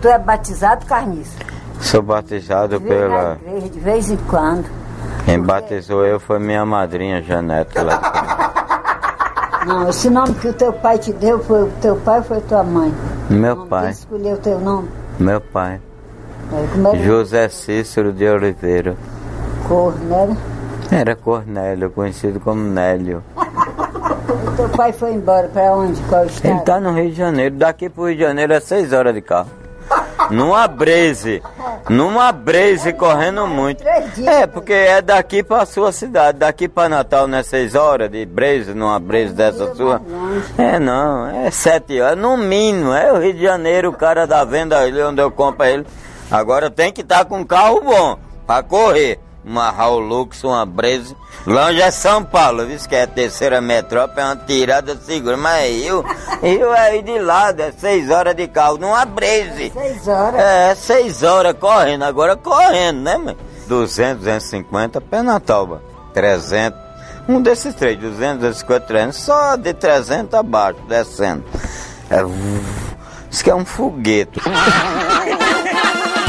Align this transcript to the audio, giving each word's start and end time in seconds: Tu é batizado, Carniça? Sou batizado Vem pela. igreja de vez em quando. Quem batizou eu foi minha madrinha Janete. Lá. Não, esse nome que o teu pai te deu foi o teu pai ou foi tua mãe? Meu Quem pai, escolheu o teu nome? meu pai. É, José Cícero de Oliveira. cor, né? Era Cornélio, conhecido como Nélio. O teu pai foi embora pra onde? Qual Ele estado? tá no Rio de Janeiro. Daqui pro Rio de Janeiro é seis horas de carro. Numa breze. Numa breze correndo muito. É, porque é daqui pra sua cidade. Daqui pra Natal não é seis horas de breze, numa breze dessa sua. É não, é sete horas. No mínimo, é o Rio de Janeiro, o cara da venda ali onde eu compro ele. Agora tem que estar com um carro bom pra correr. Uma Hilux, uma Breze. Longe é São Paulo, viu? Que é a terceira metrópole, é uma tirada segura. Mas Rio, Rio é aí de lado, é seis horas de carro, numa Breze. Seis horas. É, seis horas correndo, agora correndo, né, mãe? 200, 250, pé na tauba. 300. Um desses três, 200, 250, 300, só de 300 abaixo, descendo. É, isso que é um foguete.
Tu 0.00 0.08
é 0.08 0.18
batizado, 0.18 0.86
Carniça? 0.86 1.38
Sou 1.80 2.02
batizado 2.02 2.78
Vem 2.78 2.88
pela. 2.88 3.38
igreja 3.46 3.68
de 3.68 3.80
vez 3.80 4.10
em 4.10 4.16
quando. 4.28 4.66
Quem 5.24 5.40
batizou 5.40 6.04
eu 6.06 6.18
foi 6.18 6.38
minha 6.38 6.64
madrinha 6.64 7.22
Janete. 7.22 7.78
Lá. 7.78 8.00
Não, 9.66 9.88
esse 9.90 10.08
nome 10.08 10.32
que 10.34 10.48
o 10.48 10.52
teu 10.54 10.72
pai 10.72 10.98
te 10.98 11.12
deu 11.12 11.38
foi 11.40 11.64
o 11.64 11.70
teu 11.82 11.96
pai 11.96 12.18
ou 12.18 12.24
foi 12.24 12.40
tua 12.40 12.62
mãe? 12.62 12.92
Meu 13.28 13.56
Quem 13.58 13.66
pai, 13.66 13.90
escolheu 13.90 14.34
o 14.34 14.38
teu 14.38 14.58
nome? 14.58 14.88
meu 15.18 15.40
pai. 15.40 15.80
É, 16.52 16.96
José 17.04 17.48
Cícero 17.48 18.12
de 18.12 18.26
Oliveira. 18.26 18.96
cor, 19.68 19.94
né? 20.00 20.34
Era 20.90 21.14
Cornélio, 21.14 21.90
conhecido 21.90 22.40
como 22.40 22.60
Nélio. 22.62 23.22
O 24.30 24.52
teu 24.56 24.68
pai 24.70 24.92
foi 24.92 25.12
embora 25.14 25.48
pra 25.48 25.72
onde? 25.74 26.00
Qual 26.02 26.22
Ele 26.22 26.30
estado? 26.30 26.64
tá 26.64 26.80
no 26.80 26.92
Rio 26.92 27.10
de 27.10 27.16
Janeiro. 27.16 27.54
Daqui 27.56 27.88
pro 27.88 28.06
Rio 28.06 28.16
de 28.16 28.22
Janeiro 28.22 28.52
é 28.52 28.60
seis 28.60 28.92
horas 28.92 29.14
de 29.14 29.20
carro. 29.22 29.48
Numa 30.30 30.66
breze. 30.68 31.42
Numa 31.88 32.30
breze 32.32 32.92
correndo 32.92 33.46
muito. 33.46 33.82
É, 33.86 34.46
porque 34.46 34.72
é 34.72 35.02
daqui 35.02 35.42
pra 35.42 35.64
sua 35.66 35.92
cidade. 35.92 36.38
Daqui 36.38 36.68
pra 36.68 36.88
Natal 36.88 37.26
não 37.26 37.38
é 37.38 37.42
seis 37.42 37.74
horas 37.74 38.10
de 38.10 38.24
breze, 38.24 38.72
numa 38.74 38.98
breze 38.98 39.34
dessa 39.34 39.74
sua. 39.74 40.00
É 40.56 40.78
não, 40.78 41.26
é 41.26 41.50
sete 41.50 42.00
horas. 42.00 42.18
No 42.18 42.36
mínimo, 42.36 42.92
é 42.92 43.12
o 43.12 43.18
Rio 43.18 43.34
de 43.34 43.42
Janeiro, 43.42 43.90
o 43.90 43.92
cara 43.96 44.26
da 44.26 44.44
venda 44.44 44.78
ali 44.78 45.02
onde 45.02 45.20
eu 45.20 45.30
compro 45.30 45.66
ele. 45.66 45.86
Agora 46.30 46.70
tem 46.70 46.92
que 46.92 47.00
estar 47.00 47.24
com 47.24 47.38
um 47.38 47.44
carro 47.44 47.80
bom 47.80 48.18
pra 48.46 48.62
correr. 48.62 49.18
Uma 49.44 49.72
Hilux, 49.72 50.44
uma 50.44 50.66
Breze. 50.66 51.16
Longe 51.46 51.80
é 51.80 51.90
São 51.90 52.22
Paulo, 52.22 52.66
viu? 52.66 52.78
Que 52.78 52.94
é 52.94 53.02
a 53.02 53.06
terceira 53.06 53.60
metrópole, 53.60 54.20
é 54.20 54.24
uma 54.24 54.36
tirada 54.36 54.96
segura. 54.96 55.36
Mas 55.36 55.70
Rio, 55.70 56.04
Rio 56.42 56.72
é 56.74 56.80
aí 56.80 57.02
de 57.02 57.18
lado, 57.18 57.60
é 57.60 57.72
seis 57.72 58.10
horas 58.10 58.34
de 58.34 58.46
carro, 58.48 58.76
numa 58.76 59.04
Breze. 59.04 59.72
Seis 59.72 60.06
horas. 60.06 60.40
É, 60.40 60.74
seis 60.74 61.22
horas 61.22 61.54
correndo, 61.58 62.04
agora 62.04 62.36
correndo, 62.36 63.00
né, 63.00 63.16
mãe? 63.16 63.36
200, 63.66 64.18
250, 64.24 65.00
pé 65.00 65.22
na 65.22 65.40
tauba. 65.40 65.82
300. 66.12 66.78
Um 67.28 67.40
desses 67.40 67.74
três, 67.74 67.98
200, 67.98 68.40
250, 68.40 68.86
300, 68.86 69.16
só 69.16 69.56
de 69.56 69.72
300 69.72 70.34
abaixo, 70.34 70.80
descendo. 70.88 71.44
É, 72.10 72.20
isso 73.30 73.44
que 73.44 73.50
é 73.50 73.54
um 73.54 73.64
foguete. 73.64 74.40